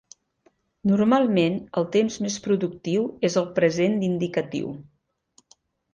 Normalment, 0.91 1.59
el 1.81 1.85
temps 1.97 2.17
més 2.27 2.39
productiu 2.47 3.07
és 3.29 3.39
el 3.43 3.47
present 3.61 3.99
d'indicatiu. 4.03 4.77